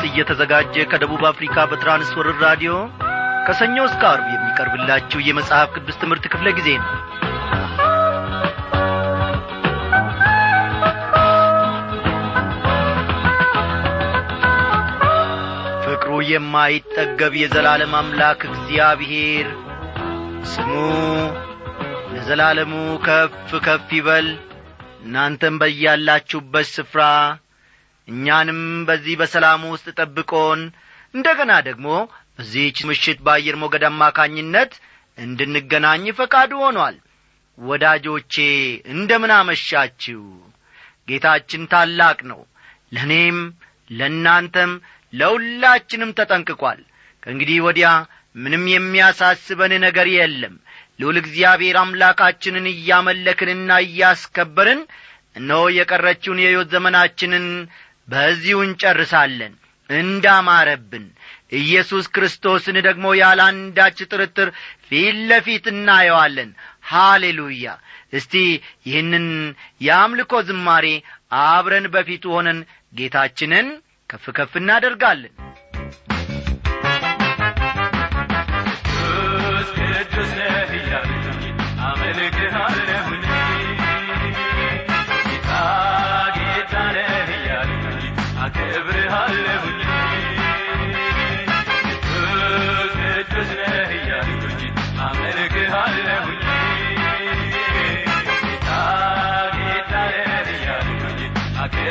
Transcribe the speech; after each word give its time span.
ድምፅ 0.00 0.10
እየተዘጋጀ 0.10 0.74
ከደቡብ 0.90 1.22
አፍሪካ 1.30 1.56
በትራንስወርር 1.70 2.36
ራዲዮ 2.44 2.72
ከሰኞ 3.46 3.76
እስከ 3.88 4.02
አርብ 4.10 4.26
የሚቀርብላችሁ 4.32 5.18
የመጽሐፍ 5.22 5.68
ቅዱስ 5.76 5.96
ትምህርት 6.02 6.24
ክፍለ 6.32 6.48
ጊዜ 6.58 6.68
ነው። 6.78 6.88
ፍቅሩ 15.84 16.22
የማይጠገብ 16.30 17.36
የዘላለም 17.40 17.94
አምላክ 18.00 18.40
እግዚአብሔር 18.50 19.50
ስሙ 20.52 20.70
ለዘላለሙ 22.12 22.72
ከፍ 23.06 23.36
ከፍ 23.66 23.92
ይበል። 23.98 24.30
እናንተም 25.02 25.60
በያላችሁበት 25.62 26.68
ስፍራ 26.74 27.02
እኛንም 28.10 28.60
በዚህ 28.88 29.14
በሰላም 29.20 29.62
ውስጥ 29.72 29.88
ጠብቆን 29.98 30.60
እንደ 31.14 31.28
ገና 31.38 31.52
ደግሞ 31.68 31.88
በዚህች 32.36 32.78
ምሽት 32.88 33.18
በአየር 33.26 33.56
ሞገድ 33.62 33.84
አማካኝነት 33.88 34.72
እንድንገናኝ 35.18 36.04
ፈቃዱ 36.18 36.52
ሆኗል። 36.64 36.96
ወዳጆቼ 37.58 38.34
እንደምን 38.92 39.32
አመሻችሁ! 39.36 40.20
ጌታችን 41.08 41.62
ታላቅ 41.72 42.18
ነው። 42.30 42.40
ለእኔም 42.94 43.38
ለእናንተም 43.90 44.72
ለሁላችንም 45.12 46.14
ተጠንቅቋል። 46.18 46.80
ከእንግዲህ 47.22 47.58
ወዲያ 47.66 47.88
ምንም 48.34 48.64
የሚያሳስበን 48.72 49.72
ነገር 49.84 50.08
የለም። 50.14 50.54
ልዑል 51.00 51.16
እግዚአብሔር 51.22 51.76
አምላካችንን 51.82 52.66
እያመለክንና 52.72 53.70
እያስከበርን 53.84 54.80
እነሆ 55.36 55.62
የቀረችውን 55.76 56.42
የሕይወት 56.42 56.68
ዘመናችንን 56.74 57.46
በዚሁ 58.10 58.58
እንጨርሳለን። 58.66 59.54
እንዳማረብን 59.90 61.06
ኢየሱስ 61.58 62.04
ክርስቶስን 62.14 62.76
ደግሞ 62.86 63.06
ያለ 63.20 63.40
ጥርጥር 64.10 64.48
ፊት 64.88 65.16
ለፊት 65.30 65.64
እናየዋለን። 65.72 66.50
ሃሌሉያ! 66.90 67.66
እስቲ 68.12 68.34
ይህንን 68.88 69.26
የአምልኮ 69.80 70.32
ዝማሬ 70.48 70.86
አብረን 71.42 71.86
በፊቱ 71.94 72.24
ሆነን 72.36 72.60
ጌታችንን 72.94 73.66
ከፍ 74.10 74.24
ከፍ 74.38 74.52
እናደርጋለን 74.60 75.34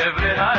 every 0.10 0.36
high. 0.36 0.59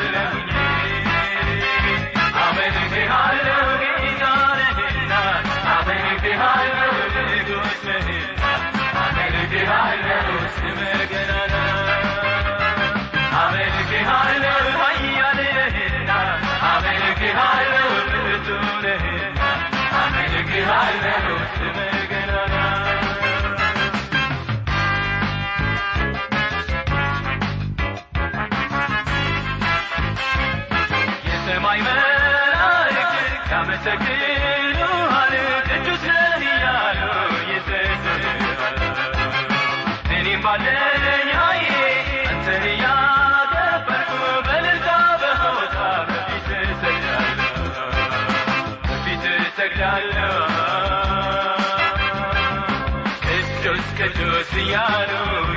ቅዱስ 53.63 53.89
ቅዱስ 53.99 54.51
እያሉ 54.55 55.11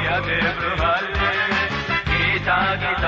ያከብሩሃል 0.05 1.07
ጌታ 2.09 2.49
ጌታ 2.81 3.05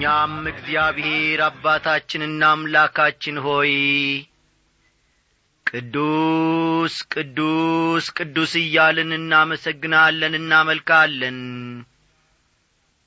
እኛም 0.00 0.34
እግዚአብሔር 0.50 1.40
አባታችንና 1.46 2.42
አምላካችን 2.50 3.38
ሆይ 3.46 3.72
ቅዱስ 5.66 6.94
ቅዱስ 7.14 8.04
ቅዱስ 8.16 8.52
እያልን 8.60 9.10
እናመሰግናለን 9.18 10.34
እናመልካለን። 10.38 11.40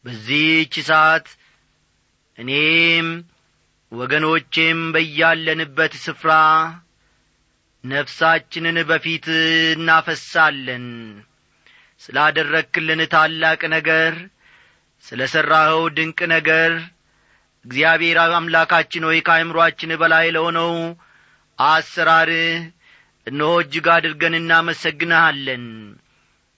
በዚህች 0.05 0.75
ሰዓት 0.89 1.27
እኔም 2.37 3.09
ወገኖቼም 3.91 4.83
በያለንበት 4.95 5.95
ስፍራ 6.05 6.31
ነፍሳችንን 7.83 8.79
በፊት 8.91 9.27
እናፈሳለን። 9.73 10.87
ስላደረግክልን 12.01 13.03
ታላቅ 13.15 13.61
ነገር 13.75 14.13
ስለ 15.05 15.21
ሠራኸው 15.31 15.81
ድንቅ 15.95 16.19
ነገር 16.33 16.71
እግዚአብሔር 17.65 18.17
አምላካችን 18.33 19.05
ሆይ 19.07 19.19
ከአይምሮአችን 19.27 19.91
በላይ 20.01 20.25
ለሆነው 20.35 20.71
አሰራርህ 21.59 22.55
እነሆ 23.27 23.51
እጅግ 23.61 23.85
አድርገን 23.93 24.33
እናመሰግንሃለን። 24.39 25.65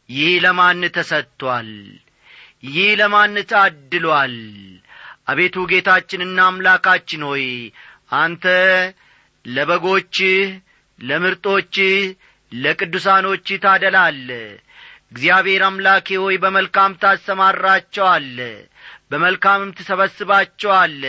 ይህ 0.09 0.33
ለማን 0.45 0.81
ተሰጥቶአል? 0.95 1.69
ይህ 2.67 2.89
ለማን 2.99 3.35
ታድሏል? 3.51 4.35
አቤቱ 5.27 5.65
ጌታችንና 5.71 6.39
አምላካችን 6.49 7.21
ሆይ 7.29 7.45
አንተ 8.15 8.45
ለበጎችህ 9.45 10.39
ለምርጦችህ 10.99 11.95
ለቅዱሳኖች 12.51 13.47
ታደላለ 13.63 14.29
እግዚአብሔር 15.15 15.63
አምላኬ 15.65 16.07
ሆይ 16.21 16.35
በመልካም 16.43 16.97
ታሰማራቸዋለ 17.01 18.37
በመልካምም 19.11 19.69
ትሰበስባቸዋለ 19.77 21.03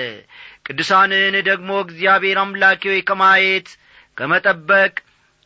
ቅዱሳንህን 0.66 1.36
ደግሞ 1.48 1.70
እግዚአብሔር 1.84 2.38
አምላኬ 2.42 2.82
ሆይ 2.90 3.00
ከማየት 3.08 3.68
ከመጠበቅ 4.16 4.94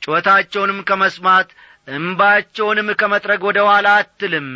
ጩኸታቸውንም 0.03 0.79
ከመስማት 0.89 1.49
እምባቸውንም 1.89 2.89
ከመጥረግ 3.01 3.43
ወደ 3.49 3.59
ኋላ 3.69 3.89
አትልም። 4.01 4.49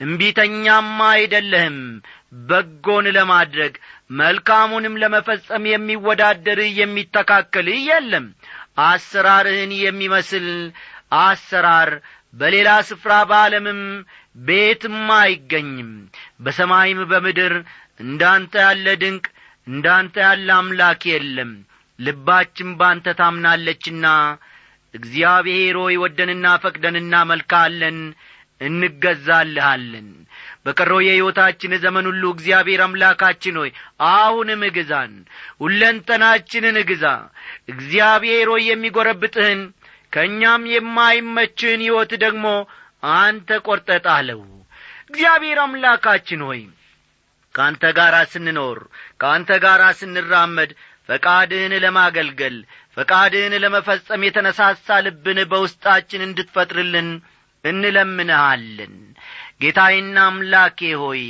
እምቢተኛማ 0.00 0.98
አይደለህም 1.14 1.78
በጎን 2.48 3.06
ለማድረግ 3.16 3.74
መልካሙንም 4.18 4.98
ለመፈጸም 5.02 5.64
የሚወዳደርህ 5.72 6.70
የሚተካከልህ 6.80 7.80
የለም። 7.88 8.26
አሰራርህን 8.86 9.72
የሚመስል 9.78 10.48
አሰራር 11.20 11.90
በሌላ 12.34 12.70
ስፍራ 12.88 13.12
በዓለምም 13.30 13.80
ቤትም 14.40 14.96
አይገኝም። 15.18 15.92
በሰማይም 16.40 17.00
በምድር 17.10 17.54
እንዳንተ 18.00 18.54
ያለ 18.64 18.86
ድንቅ 19.02 19.24
እንዳንተ 19.66 20.16
ያለ 20.26 20.48
አምላክ 20.58 21.02
የለም። 21.12 21.50
ልባችን 21.98 22.68
ባንተ 22.80 23.14
ታምናለችና 23.20 24.06
እግዚአብሔር 24.94 25.76
ሆይ 25.80 25.96
ወደንና 26.02 26.46
ፈቅደን 26.62 26.96
እናመልካለን 27.00 27.98
እንገዛልሃለን። 28.60 30.06
በቀረው 30.64 31.00
የሕይወታችን 31.02 31.72
ዘመን 31.82 32.06
ሁሉ 32.10 32.24
እግዚአብሔር 32.34 32.80
አምላካችን 32.86 33.58
ሆይ 33.60 33.70
አሁንም 34.10 34.62
እግዛን 34.68 35.12
ሁለንተናችንን 35.62 36.76
እግዛ 36.82 37.04
እግዚአብሔር 37.72 38.48
ሆይ 38.52 38.64
የሚጐረብጥህን 38.70 39.60
ከእኛም 40.18 40.62
የማይመችህን 40.70 41.82
ሕይወት 41.84 42.12
ደግሞ 42.22 42.46
አንተ 43.16 43.58
ቈርጠ 43.66 43.88
ጣለው። 44.06 44.40
እግዚአብሔር 45.04 45.58
አምላካችን 45.64 46.40
ሆይ 46.46 46.60
ከአንተ 47.54 47.84
ጋር 47.98 48.14
ስንኖር 48.32 48.78
ከአንተ 49.20 49.50
ጋር 49.64 49.82
ስንራመድ 50.00 50.70
ፈቃድህን 51.08 51.74
ለማገልገል 51.84 52.56
ፈቃድህን 52.96 53.54
ለመፈጸም 53.62 54.24
የተነሳሳ 54.26 54.98
ልብን 55.06 55.38
በውስጣችን 55.52 56.26
እንድትፈጥርልን 56.26 57.08
እንለምንሃለን። 57.64 58.96
ጌታዬና 59.62 60.18
አምላኬ 60.26 60.80
ሆይ 61.00 61.22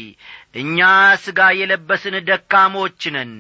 እኛ 0.54 0.78
ሥጋ 1.22 1.40
የለበስን 1.56 2.14
ደካሞች 2.28 3.00
ነን። 3.14 3.32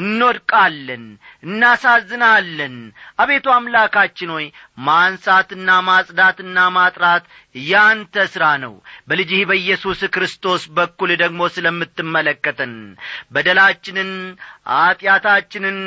እንወድቃለን 0.00 1.04
እናሳዝናለን። 1.46 2.76
አቤቱ 3.18 3.46
አምላካችን 3.54 4.30
ሆይ 4.34 4.46
ማንሳትና 4.86 5.68
ማጽዳትና 5.88 6.56
ማጥራት 6.76 7.24
ያንተ 7.64 8.24
ሥራ 8.32 8.44
ነው። 8.64 8.74
በልጅህ 9.08 9.42
በኢየሱስ 9.50 10.00
ክርስቶስ 10.14 10.64
በኩል 10.78 11.12
ደግሞ 11.22 11.42
ስለምትመለከተን 11.56 12.74
በደላችንን 13.32 14.10
ኀጢአታችንን 14.74 15.78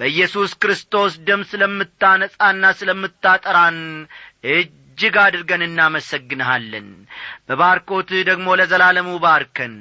በኢየሱስ 0.00 0.52
ክርስቶስ 0.62 1.14
ደም 1.28 1.42
ስለምታነጻና 1.52 2.64
ስለምታጠራን 2.80 3.80
እጅ 4.52 4.68
እጅግ 4.98 5.16
አድርገን 5.22 5.62
እናመሰግንሃለን። 5.66 6.86
በባርኮትህ 7.48 8.22
ደግሞ 8.28 8.46
ለዘላለሙ 8.60 9.10
ባርከን። 9.24 9.74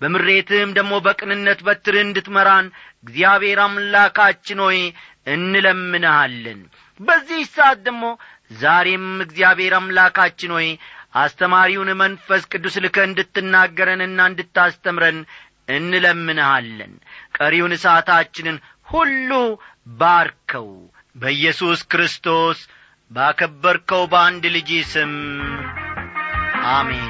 በምሬትህም 0.00 0.70
ደግሞ 0.76 0.92
በቅንነት 1.06 1.60
በትርህ 1.66 2.02
እንድትመራን 2.04 2.66
እግዚአብሔር 3.02 3.60
አምላካችን 3.64 4.60
ሆይ 4.64 4.78
እንለምንሃለን። 5.34 6.60
በዚህ 7.00 7.42
ሰዓት 7.52 7.78
ደግሞ 7.88 8.04
ዛሬም 8.60 9.06
እግዚአብሔር 9.26 9.74
አምላካችን 9.80 10.54
ሆይ 10.56 10.68
አስተማሪውን 11.16 11.90
መንፈስ 12.02 12.42
ቅዱስ 12.52 12.76
ልከ 12.84 12.98
እንድትናገረንና 13.08 14.20
እንድታስተምረን 14.30 15.18
እንለምንሃለን። 15.76 16.92
ቀሪውን 17.38 17.74
ሰዓታችንን 17.84 18.58
ሁሉ 18.88 19.30
ባርከው። 19.98 20.70
በኢየሱስ 21.16 21.80
ክርስቶስ 21.92 22.58
ባከበርከው 23.10 24.02
በአንድ 24.12 24.44
ልጅ 24.54 24.70
ስም 24.90 25.12
አሜን። 26.72 27.08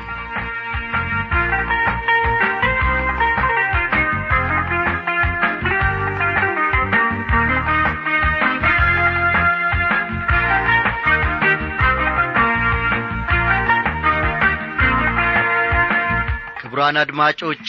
ክቡራን 16.61 16.97
አድማጮቼ 17.01 17.69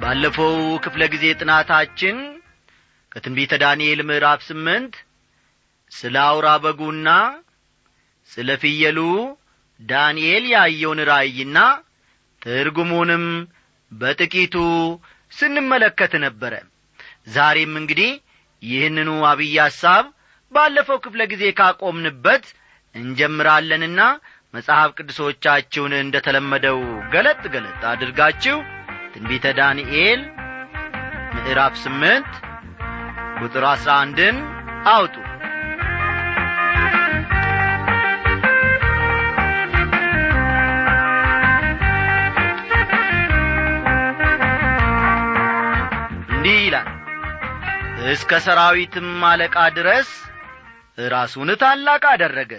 ባለፈው 0.00 0.54
ክፍለ 0.84 1.02
ጊዜ 1.12 1.26
ጥናታችን 1.40 2.16
ከትንቢተ 3.12 3.54
ዳንኤል 3.62 4.00
ምዕራፍ 4.08 4.40
ስምንት 4.48 4.94
ስለ 5.94 6.16
አውራ 6.28 6.48
በጉና 6.64 7.08
ስለ 8.30 8.50
ፍየሉ 8.62 8.98
ዳንኤል 9.80 10.44
ያየውን 10.54 11.00
ራእይና 11.10 11.58
ትርጉሙንም 12.42 13.24
በጥቂቱ 13.92 14.56
ስንመለከት 15.32 16.12
ነበረ። 16.24 16.54
ዛሬም 17.34 17.72
እንግዲህ 17.80 18.12
ይህንኑ 18.62 19.10
አብይ 19.30 19.56
ሐሳብ 19.64 20.04
ባለፈው 20.52 20.98
ክፍለ 21.04 21.22
ጊዜ 21.32 21.44
ካቆምንበት 21.58 22.44
እንጀምራለንና 22.94 24.00
መጽሐፍ 24.54 24.90
ቅዱሶቻችሁን 24.98 25.92
እንደ 26.00 26.16
ተለመደው 26.26 26.78
ገለጥ 27.14 27.42
ገለጥ 27.54 27.80
አድርጋችሁ 27.92 28.58
ትንቢተ 29.14 29.46
ዳንኤል 29.58 30.20
ምዕራፍ 31.34 31.74
ስምንት 31.84 32.30
ቁጥር 33.40 33.64
አሥራ 33.72 33.92
አንድን 34.04 34.36
አውጡ 34.92 35.16
እስከ 48.04 48.30
ሰራዊትም 48.44 49.08
አለቃ 49.28 49.56
ድረስ 49.76 50.08
ራሱን 51.08 51.50
ታላቅ 51.62 52.02
አደረገ። 52.10 52.52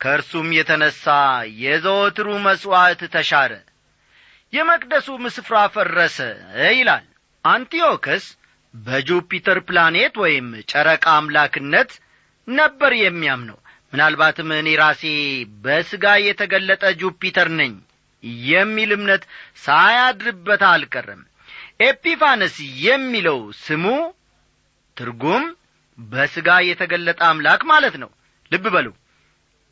ከእርሱም 0.00 0.48
የተነሣ 0.56 1.04
የዘወትሩ 1.60 2.28
መሥዋዕት 2.46 3.02
ተሻረ 3.14 3.52
የመቅደሱም 4.52 5.22
ስፍራ 5.36 5.56
ፈረሰ 5.74 6.18
ይላል። 6.72 7.06
አንቲዮክስ 7.44 8.24
በጁፒተር 8.74 9.58
ፕላኔት 9.68 10.14
ወይም 10.22 10.48
ጨረቃ 10.70 11.06
አምላክነት 11.18 11.90
ነበር 12.48 12.92
የሚያምነው። 12.98 13.58
ምናልባትም 13.92 14.50
እኔ 14.58 14.68
ራሴ 14.80 15.04
በሥጋ 15.64 16.06
የተገለጠ 16.24 16.84
ጁፒተር 17.00 17.50
ነኝ 17.60 17.72
የሚል 18.48 18.92
እምነት 18.96 19.22
ሳያድርበት 19.64 20.62
አልቀረም። 20.70 21.22
ኤጲፋነስ 21.82 22.54
የሚለው 22.84 23.40
ስሙ 23.60 23.84
ትርጉም 24.96 25.44
በሥጋ 25.98 26.48
የተገለጠ 26.68 27.20
አምላክ 27.28 27.60
ማለት 27.70 27.94
ነው። 28.02 28.10
ልብ 28.52 28.64
በሉ። 28.74 28.88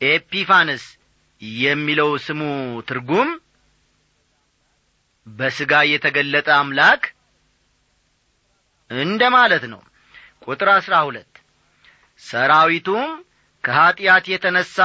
ኤጲፋነስ 0.01 0.85
የሚለው 1.61 2.09
ስሙ 2.25 2.41
ትርጉም 2.87 3.29
በሥጋ 5.27 5.73
የተገለጠ 5.91 6.49
አምላክ 6.57 7.03
እንደ 8.91 9.21
ማለት 9.35 9.63
ነው። 9.71 9.81
ቁጥር 10.45 10.69
አሥራ 10.73 10.95
ሁለት 11.07 11.31
ሰራዊቱም 12.21 13.05
ከኀጢአት 13.63 14.25
የተነሣ 14.31 14.75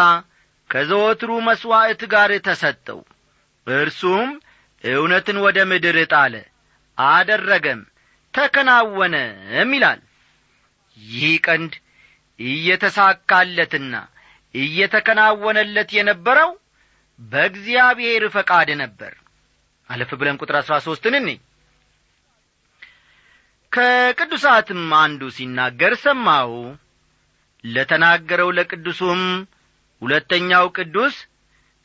ከዘወትሩ 0.70 1.30
መሥዋዕት 1.46 2.02
ጋር 2.12 2.30
ተሰጠው። 2.46 3.00
እርሱም 3.66 4.28
እውነትን 4.84 5.38
ወደ 5.44 5.58
ምድር 5.70 5.96
ጣለ 6.12 6.34
አደረገም 6.98 7.80
ተከናወነም 8.34 9.70
ይላል 9.76 10.00
ይህ 11.12 11.34
ቀንድ 11.46 11.72
እየተሳካለትና 12.38 13.94
እየተከናወነለት 14.54 15.90
የነበረው 15.96 16.50
በእግዚአብሔር 17.18 18.22
ፈቃድ 18.34 18.68
ነበር። 18.82 19.12
አለፍ 19.90 20.10
ብለን 20.20 20.38
ቁጥር 20.42 20.56
አሥራ 20.60 20.74
ሦስትን 20.86 21.14
እኔ 21.20 21.28
ከቅዱሳትም 23.72 24.84
አንዱ 25.00 25.22
ሲናገር 25.36 25.94
ሰማሁ። 26.04 26.52
ለተናገረው 27.64 28.48
ለቅዱሱም 28.56 29.22
ሁለተኛው 30.02 30.66
ቅዱስ 30.76 31.16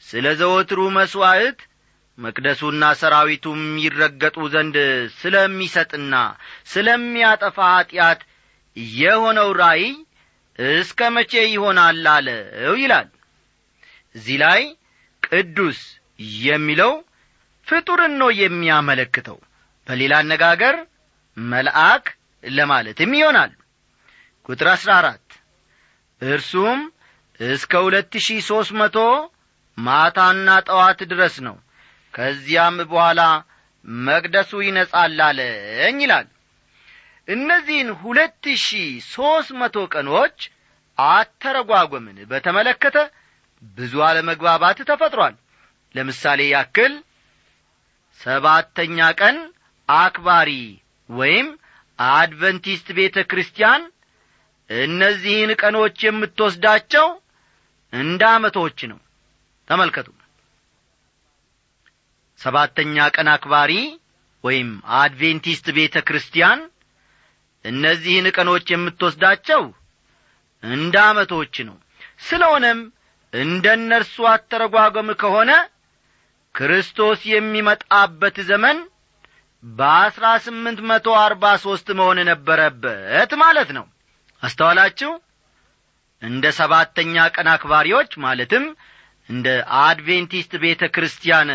ስለ 0.03 0.25
ዘወትሩ 0.39 0.81
መሥዋዕት 0.97 1.59
መቅደሱና 2.17 2.83
ሰራዊቱም 2.99 3.61
ይረገጡ 3.83 4.37
ዘንድ 4.53 4.75
ስለሚሰጥና 5.17 6.13
ስለሚያጠፋ 6.71 7.57
ኀጢአት 7.73 8.21
የሆነው 8.95 9.49
ራእይ 9.59 9.85
እስከ 10.59 11.09
መቼ 11.15 11.33
ይሆናል 11.47 12.03
አለው 12.13 12.75
ይላል። 12.81 13.07
እዚህ 14.15 14.37
ላይ 14.43 14.61
ቅዱስ 15.23 15.79
የሚለው 16.45 16.93
ፍጡርን 17.67 18.13
ነው 18.21 18.29
የሚያመለክተው። 18.41 19.37
በሌላ 19.87 20.13
አነጋገር 20.23 20.75
መልአክ 21.37 22.05
ለማለትም 22.43 23.11
ይሆናል። 23.19 23.51
ቁጥር 24.45 24.67
አሥራ 24.73 24.91
አራት 25.01 25.27
እርሱም 26.21 26.79
እስከ 27.39 27.73
ሁለት 27.85 28.13
ሺህ 28.25 28.39
ሦስት 28.49 28.71
መቶ 28.79 28.97
ማታና 29.77 30.49
ጠዋት 30.67 30.99
ድረስ 31.11 31.35
ነው። 31.47 31.55
ከዚያም 32.13 32.77
በኋላ 32.85 33.21
መቅደሱ 34.05 34.51
ይነጻል 34.67 35.17
አለኝ 35.25 35.97
ይላል 36.03 36.27
እነዚህን 37.27 37.89
ሁለት 38.01 38.43
ሺህ 38.63 38.89
ሦስት 39.07 39.51
መቶ 39.59 39.85
ቀኖች 39.93 40.37
አተረጓጎምን 40.97 42.17
በተመለከተ 42.29 42.97
ብዙ 43.77 43.93
አለመግባባት 44.07 44.79
ተፈጥሯል። 44.89 45.35
ለምሳሌ 45.95 46.41
ያክል 46.51 46.93
ሰባተኛ 48.19 48.99
ቀን 49.19 49.37
አክባሪ 49.89 50.51
ወይም 51.09 51.47
አድቨንቲስት 51.99 52.87
ቤተ 52.97 53.17
ክርስቲያን 53.31 53.81
እነዚህን 54.69 55.51
ቀኖች 55.61 55.97
የምትወስዳቸው 56.05 57.07
እንደ 57.93 58.21
ዓመቶች 58.35 58.79
ነው። 58.91 58.99
ተመልከቱ። 59.67 60.07
ሰባተኛ 62.39 62.95
ቀን 63.15 63.27
አክባሪ 63.33 63.73
ወይም 64.43 64.69
አድቬንቲስት 64.97 65.67
ቤተ 65.77 65.97
ክርስቲያን 66.07 66.59
እነዚህን 67.65 68.27
ቀኖች 68.35 68.67
የምትወስዳቸው 68.71 69.61
እንደ 70.63 70.95
ዓመቶች 71.07 71.55
ነው። 71.67 71.77
ስለሆነም 72.27 72.79
እንደ 73.33 73.65
እነርሱ 73.77 74.15
አተረጓጎም 74.31 75.09
ከሆነ 75.21 75.51
ክርስቶስ 76.55 77.21
የሚመጣበት 77.31 78.37
ዘመን 78.49 78.77
በአስራ 79.63 80.25
ስምንት 80.45 80.79
መቶ 80.89 81.07
አርባ 81.21 81.45
ሦስት 81.63 81.87
መሆን 81.99 82.19
ነበረበት 82.29 83.31
ማለት 83.41 83.69
ነው። 83.77 83.85
አስተዋላችሁ? 84.43 85.11
እንደ 86.21 86.45
ሰባተኛ 86.59 87.15
ቀን 87.35 87.47
አክባሪዎች 87.53 88.11
ማለትም 88.25 88.65
እንደ 89.29 89.47
አድቬንቲስት 89.81 90.51
ቤተ 90.63 90.83
ክርስቲያን 90.95 91.49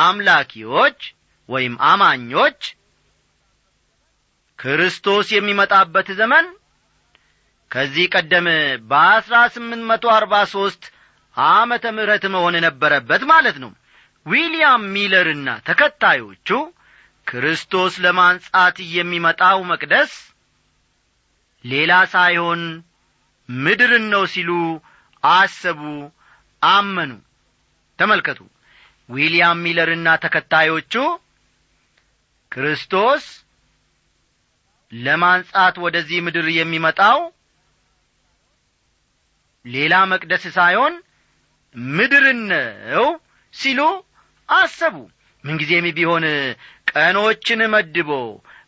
አምላኪዎች 0.00 0.98
ወይም 1.48 1.74
አማኞች 1.88 2.60
ክርስቶስ 4.58 5.26
የሚመጣበት 5.34 6.08
ዘመን 6.18 6.46
ከዚህ 7.70 8.04
ቀደም 8.14 8.46
በአስራ 8.90 9.36
ስምንት 9.54 9.82
መቶ 9.88 10.04
አርባ 10.16 10.34
ሦስት 10.52 10.82
ዓመተ 11.36 11.84
ምሕረት 11.96 12.24
መሆን 12.34 12.56
ነበረበት 12.64 13.22
ማለት 13.30 13.56
ነው። 13.64 13.70
ዊልያም 14.26 14.82
ሚለርና 14.94 15.48
ተከታዮቹ 15.66 16.48
ክርስቶስ 17.26 17.94
ለማንጻት 18.04 18.76
የሚመጣው 18.94 19.58
መቅደስ 19.70 20.12
ሌላ 21.64 21.92
ሳይሆን 22.14 22.62
ምድርን 23.48 24.04
ነው 24.14 24.24
ሲሉ 24.32 24.50
አሰቡ 25.22 25.82
አመኑ። 26.62 27.12
ተመልከቱ። 27.98 28.40
ዊልያም 29.08 29.58
ሚለርና 29.64 30.08
ተከታዮቹ 30.24 30.94
ክርስቶስ 32.52 33.24
ለማንጻት 34.98 35.76
ወደዚህ 35.84 36.18
ምድር 36.26 36.46
የሚመጣው 36.56 37.18
ሌላ 39.64 39.94
መቅደስ 40.12 40.44
ሳይሆን 40.56 40.94
ምድርን 41.94 42.40
ነው 42.50 43.06
ሲሉ 43.54 43.80
አሰቡ። 44.48 44.96
ምንጊዜም 45.44 45.86
ቢሆን 45.96 46.24
ቀኖችን 46.90 47.60
መድቦ 47.74 48.10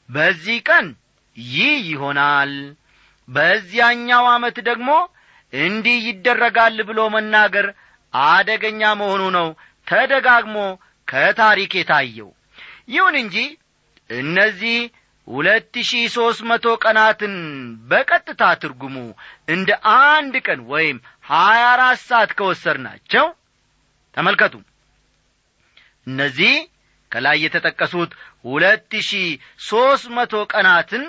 በዚህ 0.09 0.59
ቀን 0.69 0.87
ይህ 1.37 1.77
ይሆናል 1.91 2.53
በዚያኛው 3.29 4.25
ዓመት 4.35 4.57
ደግሞ 4.69 4.91
እንዲህ 5.53 5.99
ይደረጋል 6.09 6.77
ብሎ 6.89 7.01
መናገር 7.15 7.67
አደገኛ 8.15 8.83
መሆኑ 9.01 9.23
ነው 9.37 9.49
ተደጋግሞ 9.87 10.57
ከታሪክ 11.09 11.73
የታየው። 11.79 12.31
ይሁን 12.89 13.15
እንጂ 13.23 13.37
እነዚህ 14.11 14.77
ሁለት 15.29 15.75
ሺህ 15.89 16.05
ሦስት 16.15 16.41
መቶ 16.49 16.67
ቀናትን 16.83 17.35
በቀጥታ 17.91 18.43
ትርጉሙ 18.63 18.97
እንደ 19.49 19.71
አንድ 19.93 20.35
ቀን 20.47 20.61
ወይም 20.73 20.99
ሀያ 21.31 21.63
አራት 21.73 22.01
ሰዓት 22.05 22.31
ከወሰር 22.39 22.77
ናቸው 22.87 23.27
ተመልከቱ። 24.15 24.55
እነዚህ 26.07 26.55
ከላይ 27.13 27.37
የተጠቀሱት 27.45 28.13
ሁለት 28.45 28.93
ሺህ 29.09 29.29
ሦስት 29.67 30.07
መቶ 30.17 30.35
ቀናትን 30.53 31.05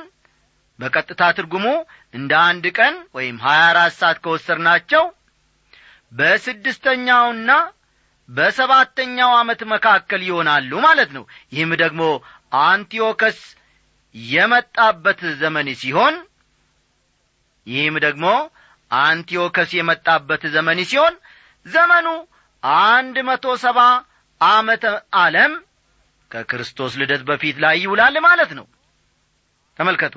በቀጥታ 0.80 1.24
ትርጉሙ 1.38 1.66
እንደ 2.14 2.32
አንድ 2.48 2.66
ቀን 2.78 2.96
ወይም 3.16 3.38
ሀያ 3.46 3.62
አራት 3.70 3.94
ሰዓት 4.00 4.18
ከወሰር 4.24 4.60
ናቸው 4.68 5.04
በስድስተኛውና 6.12 7.52
በሰባተኛው 8.30 9.32
ዓመት 9.40 9.62
መካከል 9.72 10.22
ይሆናሉ 10.28 10.72
ማለት 10.86 11.10
ነው። 11.18 11.24
ይህም 11.54 11.72
ደግሞ 11.84 12.02
አንቲዮከስ 12.64 13.40
የመጣበት 14.26 15.22
ዘመን 15.42 15.68
ሲሆን 15.82 16.16
ይህም 17.68 17.96
ደግሞ 18.00 18.26
አንቲዮከስ 18.92 19.72
የመጣበት 19.78 20.44
ዘመን 20.48 20.80
ሲሆን 20.92 21.16
ዘመኑ 21.66 22.08
አንድ 22.86 23.18
መቶ 23.30 23.48
ሰባ 23.64 23.80
ዓመተ 24.42 24.86
ዓለም 25.18 25.54
ከክርስቶስ 26.32 26.94
ልደት 27.00 27.22
በፊት 27.28 27.56
ላይ 27.64 27.76
ይውላል 27.84 28.16
ማለት 28.28 28.52
ነው። 28.60 28.66
ተመልከቱ። 29.80 30.16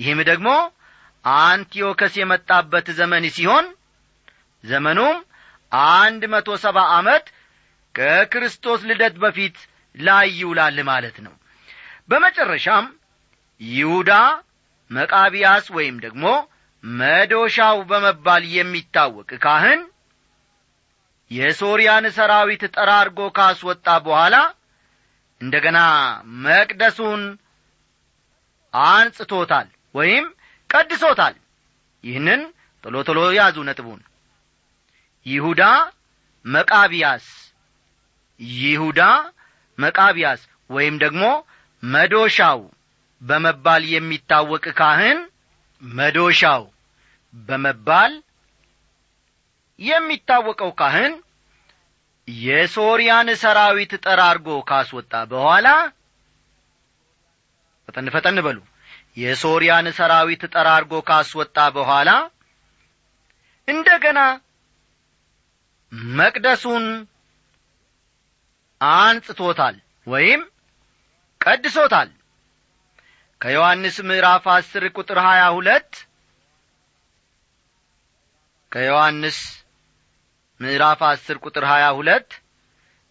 ይህም 0.00 0.20
ደግሞ 0.30 0.48
አንቲዮከስ 1.24 2.14
የመጣበት 2.20 2.86
ዘመን 2.98 3.24
ሲሆን 3.36 3.66
ዘመኑም 4.64 5.16
አንድ 5.92 6.22
መቶ 6.32 6.50
ሰባ 6.64 6.78
ዓመት 6.98 7.24
ከክርስቶስ 7.94 8.80
ልደት 8.88 9.14
በፊት 9.22 9.56
ላይ 9.94 10.28
ይውላል 10.40 10.78
ማለት 10.90 11.16
ነው። 11.26 11.34
በመጨረሻም 12.08 12.86
ይሁዳ 13.60 14.12
መቃቢያስ 14.90 15.66
ወይም 15.76 15.96
ደግሞ 16.04 16.24
መዶሻው 16.84 17.78
በመባል 17.90 18.42
የሚታወቅ 18.56 19.30
ካህን 19.44 19.80
የሶርያን 21.30 22.04
ሰራዊት 22.16 22.62
ጠራርጎ 22.76 23.20
ካስወጣ 23.38 23.86
በኋላ 24.06 24.36
እንደ 25.40 25.54
ገና 25.64 25.78
መቅደሱን 26.44 27.22
አንጽቶታል 28.74 29.66
ወይም 29.94 30.24
ቀድሶታል። 30.70 31.34
ይህንን 32.04 32.40
ቶሎ 32.84 32.96
ቶሎ 33.08 33.20
ያዙ 33.38 33.56
ነጥቡን። 33.68 34.00
ይሁዳ 35.26 35.62
መቃቢያስ 36.44 37.26
ይሁዳ 38.60 39.00
መቃቢያስ 39.78 40.40
ወይም 40.70 40.94
ደግሞ 41.04 41.24
መዶሻው 41.82 42.60
በመባል 43.22 43.82
የሚታወቅ 43.92 44.64
ካህን 44.78 45.18
መዶሻው 45.82 46.62
በመባል 47.34 48.12
የሚታወቀው 49.78 50.70
ካህን 50.80 51.12
የሶርያን 52.28 53.28
ሰራዊት 53.42 53.92
ጠራርጎ 54.04 54.48
ካስወጣ 54.70 55.12
በኋላ 55.30 55.68
ፈጠን 57.88 58.08
ፈጠን 58.14 58.38
በሉ። 58.46 58.58
የሶርያን 59.16 59.86
ሰራዊት 59.98 60.42
ጠራርጎ 60.54 60.94
ካስወጣ 61.08 61.58
በኋላ 61.76 62.10
እንደ 63.68 63.88
ገና 64.04 64.20
መቅደሱን 66.18 66.84
አንጽቶታል 68.80 69.76
ወይም 70.06 70.42
ቀድሶታል 71.40 72.08
ከዮሐንስ 73.40 73.96
ምዕራፍ 74.08 74.44
አስር 74.54 74.84
ቁጥር 74.96 75.18
ሀያ 75.26 75.42
ሁለት 75.56 75.90
ከዮሐንስ 78.72 79.38
ምዕራፍ 80.60 81.00
አስር 81.08 81.36
ቁጥር 81.44 81.64
ሀያ 81.70 81.84
ሁለት 81.98 82.30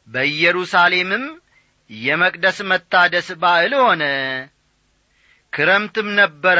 በኢየሩሳሌምም 0.07 1.25
የመቅደስ 1.89 2.57
መታደስ 2.71 3.27
ባዕል 3.41 3.73
ሆነ። 3.79 4.03
ክረምትም 5.53 6.09
ነበረ 6.19 6.59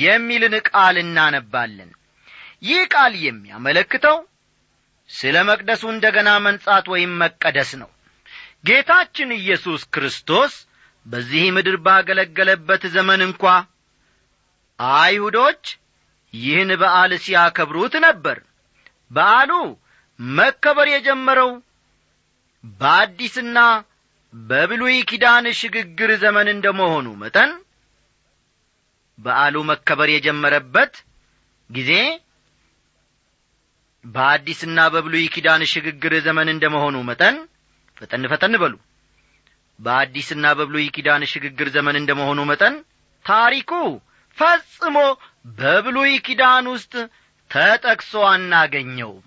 የሚልን 0.00 0.54
ቃል 0.68 0.96
እናነባለን። 1.04 1.90
ይህ 2.62 2.82
ቃል 2.94 3.12
የሚያመለክተው 3.24 4.18
ስለ 5.10 5.36
መቅደሱ 5.48 5.82
እንደ 5.94 6.06
ገና 6.16 6.30
መንጻት 6.46 6.86
ወይም 6.92 7.12
መቀደስ 7.22 7.70
ነው። 7.82 7.90
ጌታችን 8.66 9.30
ኢየሱስ 9.38 9.82
ክርስቶስ 9.94 10.52
በዚህ 11.06 11.44
ምድር 11.56 11.76
ባገለገለበት 11.86 12.82
ዘመን 12.94 13.20
እንኳ 13.26 13.42
አይሁዶች 14.78 15.64
ይህን 16.34 16.70
በዓል 16.80 17.12
ሲያከብሩት 17.24 17.94
ነበር። 18.06 18.38
በዓሉ 19.10 19.50
መከበር 20.38 20.88
የጀመረው 20.92 21.50
በአዲስና 22.80 23.58
በብሉይ 24.34 24.96
ኪዳን 25.10 25.46
ሽግግር 25.58 26.10
ዘመን 26.22 26.48
እንደ 26.54 26.66
መሆኑ 26.78 27.08
መጠን 27.22 27.50
በዓሉ 29.18 29.56
መከበር 29.70 30.08
የጀመረበት 30.12 30.94
ጊዜ 31.70 31.92
በአዲስና 34.04 34.78
በብሉይ 34.94 35.26
ኪዳን 35.34 35.62
ሽግግር 35.72 36.14
ዘመን 36.26 36.48
እንደ 36.54 36.64
መሆኑ 36.74 36.96
መጠን 37.10 37.36
ፈጠን 37.96 38.24
ፈጠን 38.32 38.54
በሉ 38.62 38.74
በአዲስና 39.84 40.46
በብሉይ 40.58 40.86
ኪዳን 40.96 41.22
ሽግግር 41.32 41.68
ዘመን 41.76 41.98
እንደ 42.00 42.10
መሆኑ 42.20 42.40
መጠን 42.50 42.74
ታሪኩ 43.24 43.72
ፈጽሞ 44.38 44.96
በብሉይ 45.58 46.12
ኪዳን 46.26 46.66
ውስጥ 46.74 46.94
ተጠቅሶ 47.50 48.12
አናገኘውም 48.30 49.22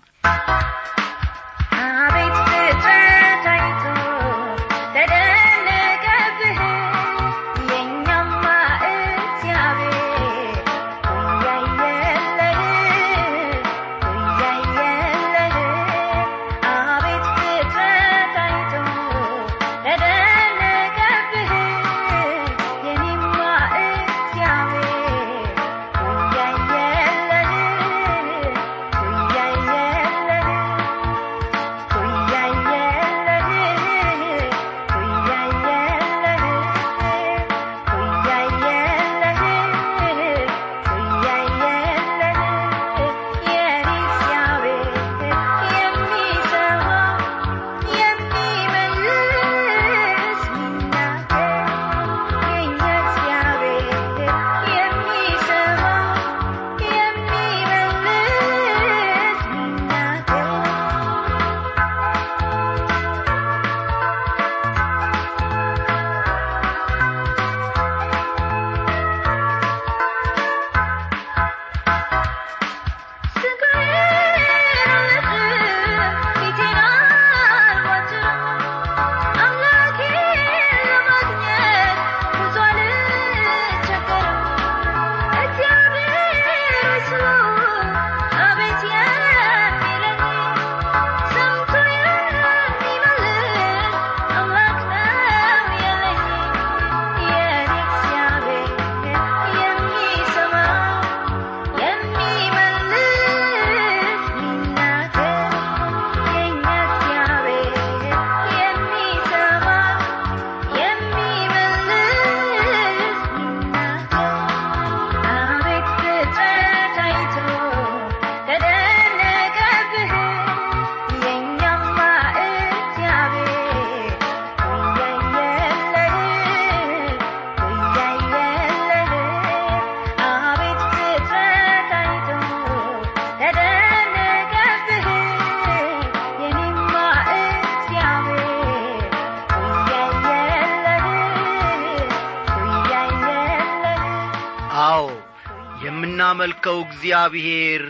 እግዚአብሔር 146.88 147.82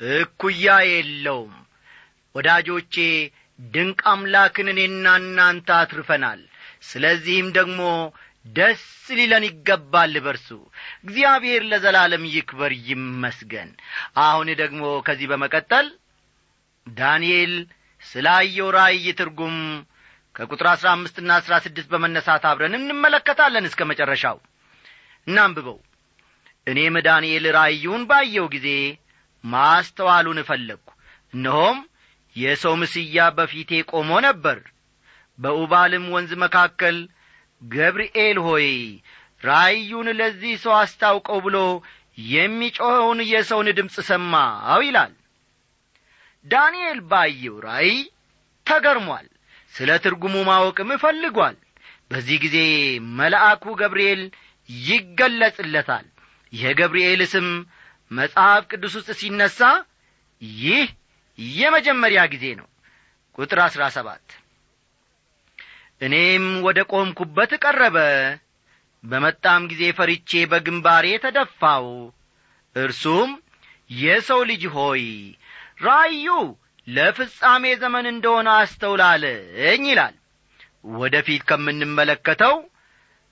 እኩያ 0.00 0.66
የለውም። 0.90 1.54
ወዳጆቼ 2.34 2.94
ድንቅ 3.58 4.00
አምላክን 4.12 4.68
እኔና 4.72 5.06
እናንተ 5.20 5.68
አትርፈናል። 5.78 6.40
ስለዚህም 6.88 7.48
ደግሞ 7.58 7.80
ደስ 8.54 8.84
ሊለን 9.16 9.44
ይገባል 9.48 10.14
በርሱ። 10.24 10.48
እግዚአብሔር 11.04 11.62
ለዘላለም 11.70 12.24
ይክበር 12.34 12.72
ይመስገን። 12.88 13.70
አሁን 14.24 14.48
ደግሞ 14.62 14.82
ከዚህ 15.06 15.28
በመቀጠል 15.32 15.88
ዳንኤል 16.86 17.52
ስላየው 18.02 18.68
ራእይ 18.76 19.06
ትርጉም 19.18 19.56
ከቁጥር 20.34 20.66
አሥራ 20.72 20.88
አምስትና 20.96 21.30
አሥራ 21.38 21.54
ስድስት 21.64 21.88
በመነሳት 21.92 22.44
አብረን 22.50 22.76
እንመለከታለን 22.78 23.68
እስከ 23.70 23.84
መጨረሻው። 23.90 24.36
እናንብበው 25.26 25.78
እኔም 26.66 26.96
ዳንኤል 27.06 27.44
ራእዩን 27.56 28.02
ባየው 28.10 28.46
ጊዜ 28.54 28.68
ማስተዋሉን 29.44 30.40
እፈለግሁ 30.42 30.88
እነሆም 31.34 31.78
የሰው 32.36 32.74
ምስያ 32.80 33.26
በፊቴ 33.38 33.70
ቆሞ 33.92 34.10
ነበር። 34.26 34.58
በኡባልም 35.38 36.04
ወንዝ 36.14 36.32
መካከል 36.42 36.96
ገብርኤል 37.62 38.38
ሆይ 38.46 38.68
ራእዩን 39.40 40.08
ለዚህ 40.20 40.54
ሰው 40.64 40.74
አስታውቀው 40.80 41.38
ብሎ 41.46 41.58
የሚጮኸውን 42.32 43.20
የሰውን 43.32 43.68
ድምፅ 43.78 43.96
ሰማው 44.08 44.80
ይላል። 44.86 45.12
ዳንኤል 46.46 46.98
ባየው 47.10 47.56
ራእይ 47.66 47.94
ተገርሟል። 48.66 49.26
ስለ 49.74 49.90
ትርጉሙ 50.04 50.36
ማወቅም 50.48 50.88
እፈልጓል 50.94 51.56
በዚህ 52.10 52.36
ጊዜ 52.44 52.56
መልአኩ 53.18 53.64
ገብርኤል 53.80 54.22
ይገለጽለታል 54.68 56.06
የገብርኤል 56.52 57.22
ስም 57.32 57.48
መጽሐፍ 58.10 58.62
ቅዱስ 58.70 58.94
ውስጥ 58.98 59.10
ሲነሣ 59.20 59.58
ይህ 60.62 60.86
የመጀመሪያ 61.58 62.20
ጊዜ 62.32 62.46
ነው። 62.60 62.68
ቁጥር 63.38 63.58
አሥራ 63.66 63.82
ሰባት 63.96 64.26
እኔም 66.00 66.46
ወደ 66.66 66.78
ቆምኩበት 66.92 67.52
ቀረበ። 67.62 67.96
በመጣም 69.04 69.62
ጊዜ 69.70 69.82
ፈሪቼ 69.98 70.30
በግንባሬ 70.50 71.06
ተደፋው። 71.24 71.86
እርሱም 72.76 73.30
የሰው 73.96 74.40
ልጅ 74.50 74.62
ሆይ 74.74 75.04
ራእዩ 75.84 76.26
ለፍጻሜ 76.86 77.64
ዘመን 77.82 78.06
እንደሆነ 78.12 78.48
አስተውላለኝ 78.60 79.82
ይላል። 79.90 80.14
ወደ 80.98 81.14
ፊት 81.26 81.42
ከምንመለከተው 81.48 82.54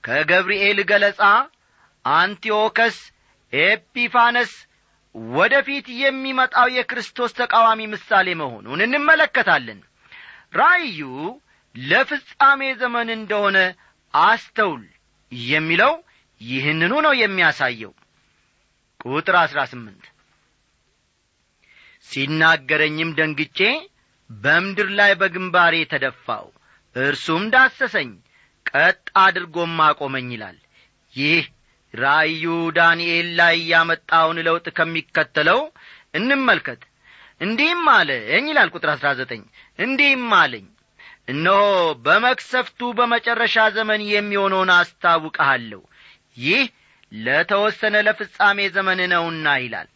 ከገብርኤል 0.03 0.79
ገለጻ 0.89 1.21
አንቲዮከስ 2.05 2.97
ኤጲፋነስ 3.53 4.51
ወደ 5.33 5.53
ፊት 5.67 5.87
የሚመጣው 6.01 6.67
የክርስቶስ 6.75 7.31
ተቃዋሚ 7.39 7.81
ምሳሌ 7.93 8.27
መሆኑን 8.41 8.83
እንመለከታለን። 8.85 9.79
ራእዩ 10.55 10.99
ለፍጻሜ 11.75 12.61
ዘመን 12.81 13.09
እንደሆነ 13.15 13.57
አስተውል 14.13 14.85
የሚለው 15.51 15.93
ይህንኑ 16.41 16.93
ነው 17.05 17.13
የሚያሳየው። 17.19 17.93
ቁጥር 19.05 19.35
አሥራ 19.41 19.59
ስምንት 19.71 20.05
ሲናገረኝም 22.07 23.09
ደንግጬ 23.17 23.59
በምድር 24.29 24.89
ላይ 24.99 25.11
በግንባሬ 25.19 25.75
ተደፋው 25.91 26.47
እርሱም 26.95 27.43
ዳሰሰኝ 27.53 28.09
ቀጥ 28.65 29.05
አድርጎም 29.23 29.77
አቆመኝ 29.85 30.27
ይላል። 30.35 30.57
ይህ 31.13 31.43
ራእዩ 31.93 32.45
ዳንኤል 32.77 33.27
ላይ 33.39 33.57
ያመጣውን 33.71 34.37
ለውጥ 34.47 34.67
ከሚከተለው 34.77 35.61
እንመልከት። 36.13 36.81
እንዲህም 37.41 37.85
አለኝ 37.93 38.45
ይላል 38.49 38.69
ቁጥር 38.75 38.89
አሥራ 38.93 39.09
ዘጠኝ። 39.19 39.43
እንዲህም 39.79 40.27
አለኝ 40.39 40.65
እነሆ 41.27 41.61
በመክሰፍቱ 42.05 42.89
በመጨረሻ 42.97 43.65
ዘመን 43.75 44.01
የሚሆነውን 44.13 44.71
አስታውቀሃለሁ 44.75 45.81
ይህ 46.37 46.63
ለተወሰነ 47.11 47.95
ለፍጻሜ 48.07 48.59
ዘመን 48.75 48.99
ነውና 49.13 49.47
ይላል። 49.63 49.87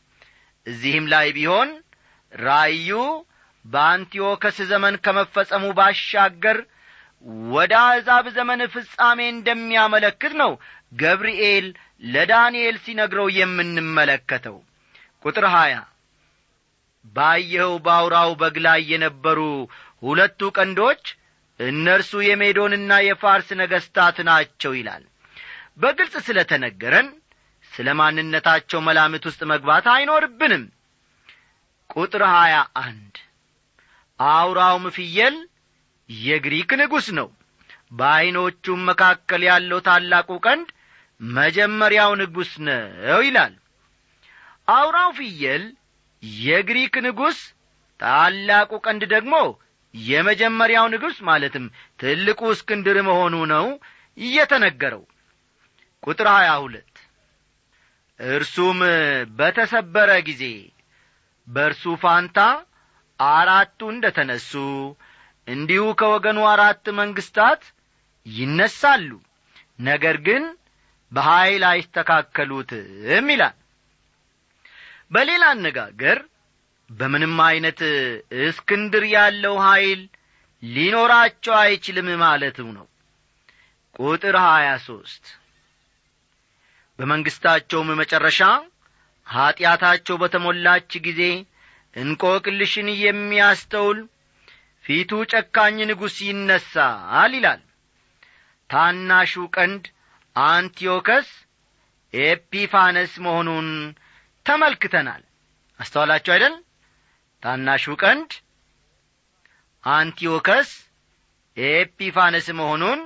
እዚህም 0.65 1.05
ላይ 1.13 1.27
ቢሆን 1.37 1.69
ራእዩ 2.33 2.91
በአንቲዮከስ 3.65 4.57
ዘመን 4.71 4.95
ከመፈጸሙ 5.05 5.65
ባሻገር 5.77 6.57
ወደ 7.51 7.73
አሕዛብ 7.83 8.25
ዘመን 8.35 8.61
ፍጻሜ 8.73 9.19
እንደሚያመለክት 9.29 10.33
ነው 10.41 10.51
ገብርኤል 11.01 11.67
ለዳንኤል 12.05 12.75
ሲነግረው 12.83 13.27
የምንመለከተው። 13.37 14.57
ቁጥር 15.25 15.45
ሀያ 15.53 15.75
ባየኸው 17.15 17.73
በአውራው 17.85 18.31
በግ 18.41 18.55
ላይ 18.65 18.81
የነበሩ 18.91 19.39
ሁለቱ 20.03 20.41
ቀንዶች 20.57 21.03
እነርሱ 21.59 22.11
የሜዶንና 22.27 22.91
የፋርስ 23.07 23.49
ነገሥታት 23.61 24.17
ናቸው 24.29 24.71
ይላል። 24.79 25.03
በግልጽ 25.77 26.15
ስለ 26.27 26.39
ተነገረን 26.49 27.07
ስለ 27.71 27.89
ማንነታቸው 27.99 28.79
መላምት 28.87 29.23
ውስጥ 29.29 29.41
መግባት 29.51 29.85
አይኖርብንም። 29.93 30.63
ቁጥር 31.95 32.23
ሀያ 32.33 32.55
አንድ 32.81 33.15
አውራውም 34.19 34.85
ፍየል 34.95 35.35
የግሪክ 36.09 36.71
ንጉሥ 36.81 37.07
ነው። 37.19 37.27
በዐይኖቹም 37.91 38.79
መካከል 38.89 39.41
ያለው 39.49 39.79
ታላቁ 39.87 40.29
ቀንድ 40.45 40.69
መጀመሪያው 41.21 42.11
ንጉሥ 42.21 42.51
ነው 42.67 43.19
ይላል። 43.25 43.53
አውራው 44.67 45.11
ፍየል 45.17 45.63
የግሪክ 46.43 46.95
ንጉሥ 47.05 47.39
ታላቁ 47.99 48.71
ቀንድ 48.85 49.03
ደግሞ 49.13 49.35
የመጀመሪያው 49.93 50.85
ንጉሥ 50.93 51.17
ማለትም 51.27 51.65
ትልቁ 51.99 52.41
እስክንድር 52.53 52.97
መሆኑ 53.09 53.35
ነው 53.53 53.65
እየተነገረው 54.17 55.03
ቁጥር 56.03 56.27
ሀያ 56.31 56.49
ሁለት 56.63 56.89
እርሱም 58.19 58.79
በተሰበረ 59.37 60.11
ጊዜ 60.27 60.43
በእርሱ 61.47 61.93
ፋንታ 62.03 62.39
አራቱ 63.19 63.79
እንደ 63.93 64.05
ተነሱ 64.17 64.51
እንዲሁ 65.47 65.83
ከወገኑ 65.99 66.39
አራት 66.49 66.85
መንግስታት 66.99 67.61
ይነሳሉ። 68.25 69.09
ነገር 69.87 70.17
ግን 70.27 70.43
በኀይል 71.11 71.63
አይስተካከሉትም 71.69 73.27
ይላል። 73.33 73.55
በሌላ 75.11 75.43
አነጋገር 75.53 76.19
በምንም 76.89 77.35
ዐይነት 77.45 77.79
እስክንድር 78.43 79.03
ያለው 79.13 79.55
ኀይል 79.65 80.01
ሊኖራቸው 80.63 81.55
አይችልም 81.61 82.09
ማለትም 82.23 82.67
ነው። 82.77 82.85
ቁጥር 83.99 84.35
ሀያ 84.45 84.69
ሦስት 84.85 85.25
በመንግሥታቸውም 86.99 87.89
መጨረሻ 87.99 88.39
ኀጢአታቸው 89.27 90.15
በተሞላች 90.21 90.91
ጊዜ 91.05 91.21
እንቆቅልሽን 91.95 92.87
የሚያስተውል 92.99 93.99
ፊቱ 94.85 95.11
ጨካኝ 95.31 95.77
ንጉሥ 95.89 96.15
ይነሳል 96.27 97.31
ይላል። 97.37 97.61
ታናሹ 98.69 99.33
ቀንድ 99.55 99.83
አንቲዮከስ 100.35 101.27
ኤጲፋነስ 102.13 103.13
መሆኑን 103.25 103.67
ተመልክተናል። 104.45 105.21
አስተዋላችሁ 105.79 106.31
አይደል? 106.35 106.55
ታናሹ 107.43 107.85
ቀንድ 108.03 108.31
አንቲዮከስ 109.83 110.69
ኤጲፋነስ 111.57 112.47
መሆኑን 112.59 112.99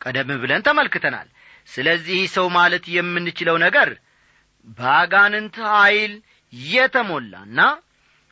ቀደም 0.00 0.30
ብለን 0.42 0.64
ተመልክተናል። 0.66 1.28
ስለዚህ 1.68 2.20
ሰው 2.34 2.46
ማለት 2.56 2.84
የምንችለው 2.96 3.56
ነገር 3.64 3.88
በአጋንንት 4.78 5.56
ኀይል 5.70 6.12
የተሞላና 6.70 7.60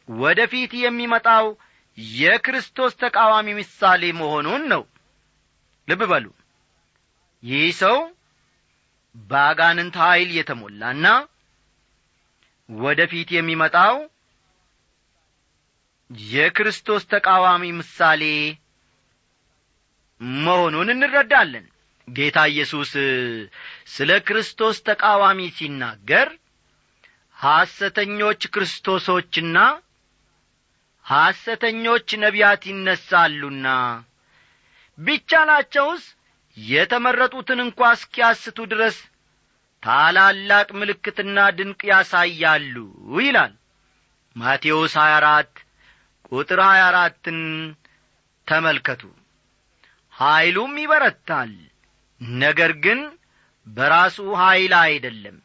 ወደ 0.08 0.40
ፊት 0.52 0.72
የሚመጣው 0.82 1.46
የክርስቶስ 1.98 2.92
ተቃዋሚ 3.00 3.48
ምሳሌ 3.58 4.02
መሆኑን 4.18 4.62
ነው። 4.72 4.82
ልብ 5.88 6.02
በሉ። 6.10 6.26
ይህ 7.42 7.66
ሰው 7.80 7.96
በአጋንንት 9.14 9.96
ኀይል 10.02 10.30
የተሞላና 10.36 11.06
ወደ 12.68 13.00
ፊት 13.10 13.28
የሚመጣው 13.34 13.96
የክርስቶስ 16.30 17.02
ተቃዋሚ 17.12 17.64
ምሳሌ 17.78 18.22
መሆኑን 20.44 20.88
እንረዳለን። 20.94 21.64
ጌታ 22.08 22.38
ኢየሱስ 22.52 22.90
ስለ 23.86 24.10
ክርስቶስ 24.26 24.76
ተቃዋሚ 24.88 25.40
ሲናገር 25.56 26.28
ሐሰተኞች 27.36 28.42
ክርስቶሶችና 28.54 29.56
ሐሰተኞች 31.06 32.08
ነቢያት 32.22 32.62
ይነሳሉና። 32.70 33.66
ቢቻላቸውስ 34.98 36.04
የተመረጡትን 36.56 37.60
እንኳ 37.64 37.80
እስኪያስቱ 37.96 38.58
ድረስ 38.72 38.96
ታላላቅ 39.82 40.68
ምልክትና 40.80 41.38
ድንቅ 41.56 41.80
ያሳያሉ 41.90 42.76
ይላል። 43.18 43.52
ማቴዎስ 44.36 44.94
24 45.00 45.60
ቁጥር 46.32 46.60
24ን 46.66 47.40
ተመልከቱ። 48.46 49.02
ኀይሉም 50.14 50.74
ይበረታል 50.82 51.52
ነገር 52.40 52.72
ግን 52.84 53.00
በራሱ 53.66 54.16
ኀይል 54.40 54.72
አይደለም 54.80 55.36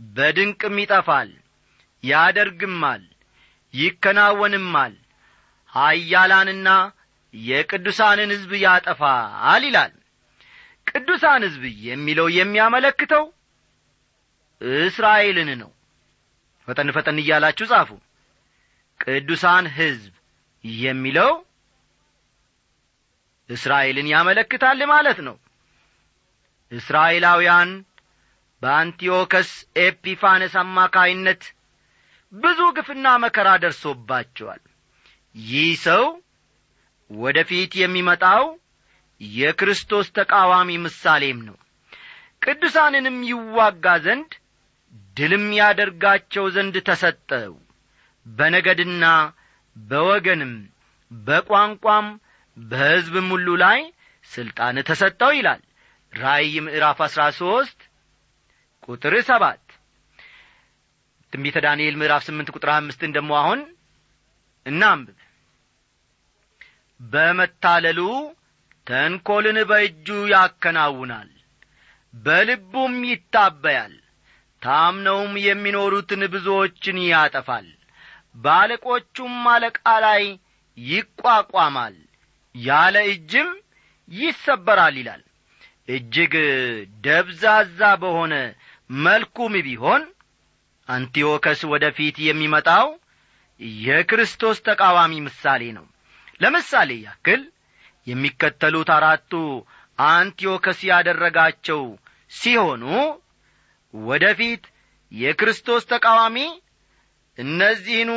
በድንቅም 0.00 0.76
ይጠፋል 0.82 1.30
ያደርግማል 2.04 3.02
ይከናወንማል። 3.74 4.94
ኀያላንና 5.72 6.68
የቅዱሳንን 7.34 8.30
ሕዝብ 8.34 8.52
ያጠፋል 8.62 9.62
ይላል። 9.64 9.92
ቅዱሳን 10.86 11.42
ሕዝብ 11.46 11.62
የሚለው 11.86 12.26
የሚያመለክተው 12.36 13.24
እስራኤልን 14.84 15.50
ነው። 15.62 15.70
ፈጠን 16.68 16.90
ፈጠን 16.96 17.16
እያላችሁ 17.22 17.66
ጻፉ። 17.70 17.90
ቅዱሳን 19.00 19.66
ሕዝብ 19.76 20.12
የሚለው 20.82 21.32
እስራኤልን 23.50 24.06
ያመለክታል 24.12 24.80
ማለት 24.92 25.18
ነው። 25.26 25.36
እስራኤላውያን 26.72 27.70
በአንቲዮከስ 28.62 29.50
ኤጲፋነስ 29.82 30.54
አማካይነት 30.62 31.42
ብዙ 32.32 32.60
ግፍና 32.76 33.06
መከራ 33.22 33.48
ደርሶባቸዋል። 33.62 34.62
ይህ 35.34 35.70
ሰው 35.84 36.04
ወደ 37.10 37.38
ፊት 37.48 37.72
የሚመጣው 37.80 38.44
የክርስቶስ 39.20 40.06
ተቃዋሚ 40.16 40.70
ምሳሌም 40.84 41.38
ነው። 41.48 41.56
ቅዱሳንንም 42.42 43.16
ይዋጋ 43.30 43.86
ዘንድ 44.04 44.30
ድልም 45.16 45.46
ያደርጋቸው 45.58 46.44
ዘንድ 46.54 46.76
ተሰጠው። 46.88 47.52
በነገድና 48.26 49.04
በወገንም 49.76 50.54
በቋንቋም 51.10 52.06
በሕዝብም 52.56 53.28
ሁሉ 53.34 53.48
ላይ 53.62 53.80
ሥልጣን 54.30 54.76
ተሰጠው 54.88 55.32
ይላል። 55.38 55.62
ራእይ 56.12 56.54
ምዕራፍ 56.64 56.98
አሥራ 57.06 57.22
ሦስት 57.40 57.78
ቁጥር 58.86 59.14
ሰባት 59.28 59.61
ትንቢተ 61.32 61.58
ዳንኤል 61.64 61.94
ምዕራፍ 62.00 62.22
ስምንት 62.26 62.48
ቁጥር 62.54 62.70
አምስትን 62.72 63.14
ደሞ 63.16 63.30
አሁን 63.38 63.60
እናንብብ። 64.66 65.18
በመታለሉ 67.00 68.00
ተንኰልን 68.86 69.58
በእጁ 69.70 70.06
ያከናውናል 70.32 71.30
በልቡም 72.14 72.96
ይታበያል 73.10 73.94
ታምነውም 74.62 75.34
የሚኖሩትን 75.46 76.22
ብዙዎችን 76.34 76.98
ያጠፋል 77.06 77.68
በአለቆቹም 78.36 79.36
አለቃ 79.52 79.84
ላይ 80.04 80.22
ይቋቋማል 80.78 81.96
ያለ 82.54 82.96
እጅም 83.12 83.50
ይሰበራል 84.08 84.96
ይላል። 85.00 85.22
እጅግ 85.88 86.34
ደብዛዛ 87.04 87.80
በሆነ 88.02 88.34
መልኩም 88.90 89.54
ቢሆን 89.66 90.02
አንቲዮከስ 90.92 91.60
ወደ 91.72 91.84
ፊት 91.96 92.16
የሚመጣው 92.26 92.86
የክርስቶስ 93.82 94.58
ተቃዋሚ 94.68 95.12
ምሳሌ 95.26 95.62
ነው። 95.78 95.86
ለምሳሌ 96.40 96.90
ያክል 97.06 97.42
የሚከተሉት 98.06 98.88
አራቱ 98.96 99.32
አንቲዮከስ 99.98 100.78
ያደረጋቸው 100.90 101.82
ሲሆኑ 102.32 102.84
ወደ 103.94 104.24
ፊት 104.38 104.64
የክርስቶስ 105.12 105.82
ተቃዋሚ 105.92 106.36
እነዚህኑ 107.38 108.10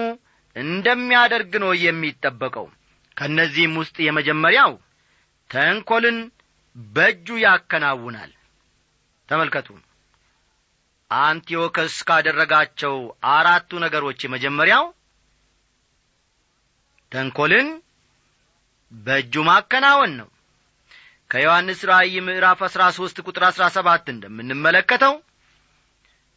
እንደሚያደርግ 0.55 1.53
ነው 1.63 1.71
የሚጠበቀው። 1.85 2.67
ከእነዚህም 3.17 3.73
ውስጥ 3.81 3.97
የመጀመሪያው 4.05 4.71
ተንኰልን 5.49 6.17
በእጁ 6.75 7.27
ያከናውናል። 7.43 8.31
ተመልከቱ 9.29 9.67
አንቲዮከስ 11.11 11.95
ካደረጋቸው 12.07 12.95
አራቱ 13.31 13.79
ነገሮች 13.83 14.19
የመጀመሪያው 14.25 14.85
ተንኰልን 17.11 17.67
በእጁ 18.91 19.43
ማከናወን 19.47 20.11
ነው። 20.19 20.29
ከዮሐንስ 21.31 21.79
ራእይ 21.89 22.15
ምዕራፍ 22.25 22.59
አሥራ 22.67 22.83
ሦስት 22.97 23.17
ቁጥር 23.25 23.43
አሥራ 23.47 23.65
ሰባት 23.75 24.05
እንደምንመለከተው 24.13 25.15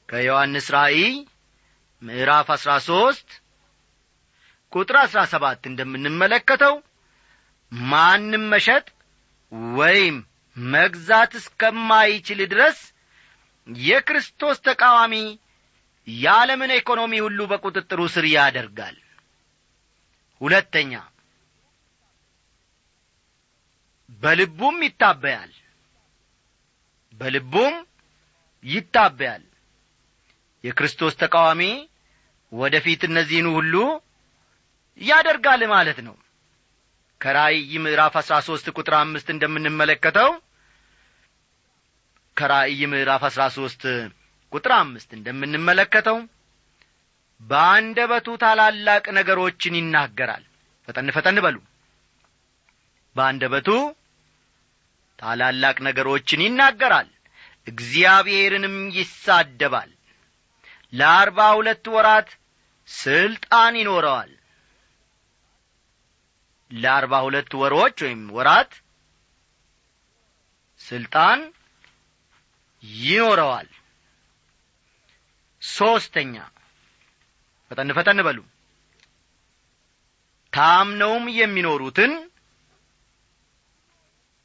ከዮሐንስ 0.09 0.67
ራእይ 0.75 1.03
ምዕራፍ 2.03 2.49
አሥራ 2.55 2.73
ሦስት 2.87 3.29
ቁጥር 4.73 4.97
አሥራ 5.03 5.21
ሰባት 5.33 5.63
እንደምንመለከተው 5.71 6.75
ማንም 7.73 8.45
መሸጥ 8.53 8.87
ወይም 9.79 10.17
መግዛት 10.57 11.33
እስከማይችል 11.41 12.41
ድረስ 12.53 12.79
የክርስቶስ 13.69 14.59
ተቃዋሚ 14.65 15.15
የዓለምን 16.09 16.71
ኢኮኖሚ 16.77 17.15
ሁሉ 17.25 17.41
በቁጥጥሩ 17.51 18.01
ስር 18.15 18.27
ያደርጋል። 18.31 18.97
ሁለተኛ 20.41 20.93
በልቡም 24.23 24.77
ይታበያል። 24.87 25.53
በልቡም 27.15 27.75
ይታበያል። 28.65 29.45
የክርስቶስ 30.65 31.15
ተቃዋሚ 31.17 31.63
ወደ 32.53 32.75
ፊት 32.85 33.03
እነዚህን 33.09 33.49
ሁሉ 33.57 33.75
ያደርጋል 34.99 35.63
ማለት 35.73 35.99
ነው። 36.07 36.17
ከራእይ 37.21 37.73
ምዕራፍ 37.85 38.15
አሥራ 38.21 38.35
ሦስት 38.49 38.67
ቁጥር 38.77 38.95
አምስት 38.99 39.29
እንደምንመለከተው 39.35 40.31
ከራእይ 42.39 42.81
ምዕራፍ 42.91 43.23
አሥራ 43.29 43.43
ሦስት 43.57 43.83
ቁጥር 44.53 44.73
አምስት 44.77 45.11
እንደምንመለከተው 45.17 46.19
በአንደበቱ 47.41 48.29
ታላላቅ 48.43 49.05
ነገሮችን 49.19 49.75
ይናገራል። 49.79 50.45
ፈጠን 50.89 51.09
ፈጠን 51.17 51.39
በሉ። 51.45 51.57
በአንደበቱ 53.17 53.69
ታላላቅ 55.19 55.77
ነገሮችን 55.87 56.41
ይናገራል። 56.47 57.09
እግዚአብሔርንም 57.67 58.77
ይሳደባል። 58.99 59.91
ለአርባ 60.93 61.39
ሁለት 61.57 61.87
ወራት 61.95 62.29
ስልጣን 62.89 63.75
ይኖረዋል። 63.81 64.31
ለአርባ 66.71 67.15
ሁለት 67.27 67.53
ወሮች 67.61 67.97
ወይም 68.05 68.23
ወራት 68.37 68.73
ስልጣን 70.81 71.41
ይኖረዋል። 72.83 73.69
ሦስተኛ 75.63 76.35
ፈጠን 77.71 77.91
ፈጠን 77.97 78.21
በሉ። 78.27 78.39
ታምነውም 80.53 81.25
የሚኖሩትን 81.39 82.13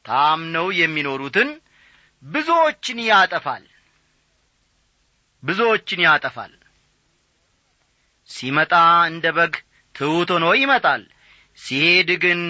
ታምነው 0.04 0.66
የሚኖሩትን 0.78 1.48
ብዙዎችን 2.22 2.98
ያጠፋል። 3.06 3.64
ብዙዎችን 5.42 6.00
ያጠፋል። 6.06 6.52
ሲመጣ 8.30 8.72
እንደ 9.08 9.26
በግ 9.36 9.54
ትሑት 9.94 10.30
ሆኖ 10.34 10.46
ይመጣል። 10.60 11.02
ሲሄድ 11.58 12.10
ግን 12.22 12.40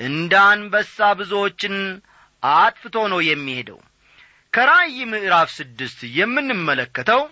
እንደ 0.00 0.32
አንበሳ 0.50 1.08
ብዙዎችን 1.20 1.74
አጥፍቶ 2.42 2.96
ነው 3.12 3.20
የሚሄደው 3.26 3.80
ከራእይ 4.52 4.98
ምዕራፍ 5.12 5.48
ስድስት 5.56 6.00
የምንመለከተው 6.16 7.22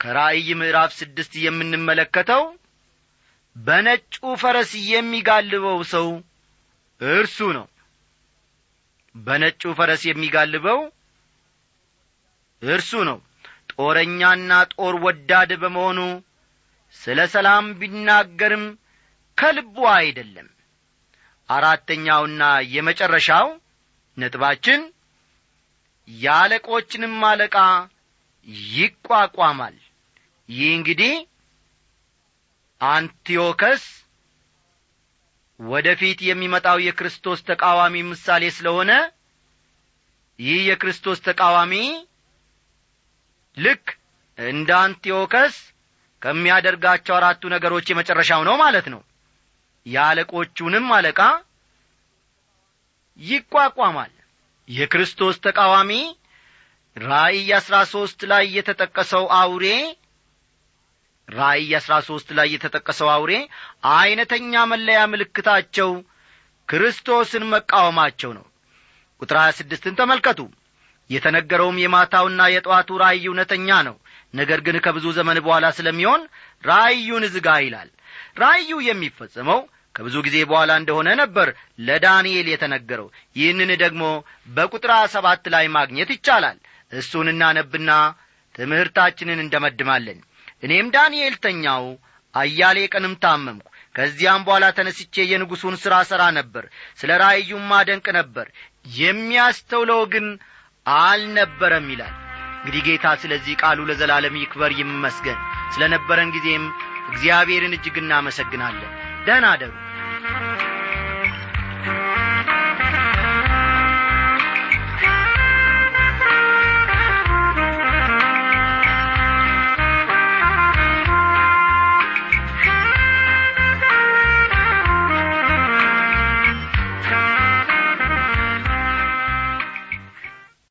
ከራእይ 0.00 0.48
ምዕራፍ 0.60 0.90
ስድስት 0.98 1.32
የምንመለከተው 1.44 2.42
በነጩ 3.56 4.14
ፈረስ 4.42 4.72
የሚጋልበው 4.90 5.78
ሰው 5.92 6.08
እርሱ 7.00 7.38
ነው። 7.56 7.66
በነጩ 9.14 9.62
ፈረስ 9.78 10.02
የሚጋልበው 10.08 10.80
እርሱ 12.62 12.90
ነው። 13.08 13.18
ጦረኛና 13.72 14.50
ጦር 14.74 14.94
ወዳድ 15.04 15.50
በመሆኑ 15.62 16.00
ስለ 16.96 17.20
ሰላም 17.34 17.66
ቢናገርም 17.80 18.64
ከልቡ 19.38 19.76
አይደለም። 19.94 20.48
አራተኛውና 21.48 22.42
የመጨረሻው 22.74 23.48
ነጥባችን 24.16 24.80
የአለቆችንም 26.08 27.16
አለቃ 27.28 27.56
ይቋቋማል። 28.72 29.76
ይህ 30.48 30.68
እንግዲህ 30.76 31.14
አንቲዮከስ 32.80 33.84
ወደ 35.60 35.88
ፊት 36.00 36.18
የሚመጣው 36.24 36.78
የክርስቶስ 36.84 37.40
ተቃዋሚ 37.48 37.94
ምሳሌ 38.08 38.44
ስለሆነ 38.56 38.90
ይህ 40.38 40.58
የክርስቶስ 40.68 41.18
ተቃዋሚ 41.26 41.74
ልክ 43.56 43.86
እንደ 44.38 44.70
አንቲዮከስ 44.80 45.54
ከሚያደርጋቸው 46.22 47.14
አራቱ 47.18 47.42
ነገሮች 47.54 47.86
የመጨረሻው 47.90 48.42
ነው 48.48 48.56
ማለት 48.62 48.86
ነው። 48.94 49.00
የአለቆቹንም 49.86 50.86
አለቃ 50.96 51.20
ይቋቋማል 53.18 54.12
የክርስቶስ 54.68 55.36
ተቃዋሚ 55.44 55.92
ራእይ 56.96 57.48
አሥራ 57.56 57.76
ሦስት 57.92 58.20
ላይ 58.30 58.44
የተጠቀሰው 58.56 59.24
አውሬ 59.38 59.66
ራእይ 61.28 61.70
አሥራ 61.78 61.94
ሦስት 62.08 62.28
ላይ 62.38 62.48
የተጠቀሰው 62.54 63.08
አውሬ 63.14 63.32
ዐይነተኛ 63.92 64.62
መለያ 64.72 64.98
ምልክታቸው 65.12 65.90
ክርስቶስን 66.68 67.44
መቃወማቸው 67.52 68.30
ነው። 68.38 68.46
ቁጥር 69.22 69.36
ሀያ 69.40 69.52
ስድስትን 69.58 69.96
ተመልከቱ። 70.00 70.40
የተነገረውም 71.10 71.76
የማታውና 71.82 72.42
የጠዋቱ 72.52 72.98
ራእይ 73.02 73.24
እውነተኛ 73.28 73.68
ነው። 73.88 73.96
ነገር 74.34 74.60
ግን 74.66 74.76
ከብዙ 74.84 75.06
ዘመን 75.18 75.38
በኋላ 75.44 75.66
ስለሚሆን 75.76 76.22
ራእዩን 76.64 77.24
ዝጋ 77.34 77.48
ይላል። 77.64 77.90
ራእዩ 78.38 78.70
የሚፈጸመው 78.88 79.60
ከብዙ 79.96 80.16
ጊዜ 80.26 80.36
በኋላ 80.48 80.72
እንደሆነ 80.80 81.08
ነበር 81.20 81.48
ለዳንኤል 81.86 82.48
የተነገረው። 82.50 83.08
ይህንን 83.36 83.70
ደግሞ 83.82 84.02
በቁጥር 84.48 84.92
ሰባት 85.14 85.44
ላይ 85.54 85.66
ማግኘት 85.76 86.10
ይቻላል። 86.14 86.58
እሱን 86.92 87.28
እናነብና 87.32 87.90
ትምህርታችንን 88.54 89.40
እንደመድማለን። 89.44 90.18
እኔም 90.62 90.86
ዳንኤል 90.94 91.34
ተኛው 91.44 91.84
አያሌ 92.34 92.78
ቀንም 92.94 93.14
ታመምኩ። 93.24 93.66
ከዚያም 93.94 94.44
በኋላ 94.46 94.64
ተነስቼ 94.78 95.24
የንጉሡን 95.28 95.76
ሥራ 95.82 95.94
ሠራ 96.08 96.22
ነበር። 96.38 96.64
ስለ 96.98 97.10
ራእዩም 97.22 97.64
ማደንቅ 97.70 98.06
ነበር። 98.18 98.46
የሚያስተውለው 98.98 100.02
ግን 100.14 100.26
አልነበረም 100.86 101.88
ይላል። 101.92 102.14
እንግዲህ 102.58 102.84
ጌታ 102.88 103.06
ስለዚህ 103.22 103.54
ቃሉ 103.62 103.80
ለዘላለም 103.88 104.36
ይክበር 104.42 104.72
ይመስገን። 104.80 105.40
ስለ 105.74 105.82
ነበረን 105.94 106.32
ጊዜም 106.36 106.64
እግዚአብሔርን 107.10 107.76
እጅግ 107.76 107.96
እናመሰግናለን። 108.02 108.92
ደህና 109.26 109.46
አደሩ 109.54 109.72
Thank 110.28 110.50
you. 110.50 110.55